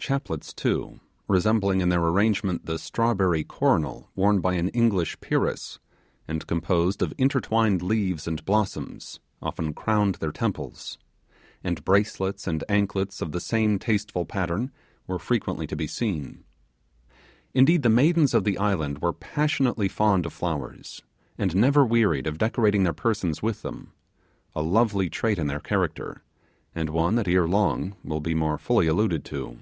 Chaplets 0.00 0.54
too, 0.54 1.00
resembling 1.26 1.80
in 1.80 1.88
their 1.88 2.00
arrangement 2.02 2.64
the 2.64 2.78
strawberry 2.78 3.42
coronal 3.42 4.08
worn 4.14 4.40
by 4.40 4.54
an 4.54 4.68
English 4.68 5.18
peeress, 5.20 5.80
and 6.28 6.46
composed 6.46 7.02
of 7.02 7.12
intertwined 7.18 7.82
leaves 7.82 8.28
and 8.28 8.42
blossoms, 8.44 9.18
often 9.42 9.74
crowned 9.74 10.14
their 10.14 10.30
temples; 10.30 10.98
and 11.64 11.84
bracelets 11.84 12.46
and 12.46 12.62
anklets 12.70 13.20
of 13.20 13.32
the 13.32 13.40
same 13.40 13.78
tasteful 13.78 14.24
pattern 14.24 14.70
were 15.08 15.18
frequently 15.18 15.66
to 15.66 15.76
be 15.76 15.88
seen. 15.88 16.44
Indeed, 17.52 17.82
the 17.82 17.90
maidens 17.90 18.32
of 18.34 18.44
the 18.44 18.56
island 18.56 19.00
were 19.02 19.12
passionately 19.12 19.88
fond 19.88 20.24
of 20.24 20.32
flowers, 20.32 21.02
and 21.36 21.54
never 21.56 21.84
wearied 21.84 22.28
of 22.28 22.38
decorating 22.38 22.84
their 22.84 22.94
persons 22.94 23.42
with 23.42 23.60
them; 23.62 23.92
a 24.54 24.62
lovely 24.62 25.10
trait 25.10 25.40
in 25.40 25.48
their 25.48 25.60
character, 25.60 26.22
and 26.74 26.88
one 26.88 27.16
that 27.16 27.28
ere 27.28 27.48
long 27.48 27.96
will 28.04 28.20
be 28.20 28.34
more 28.34 28.56
fully 28.56 28.86
alluded 28.86 29.24
to. 29.26 29.58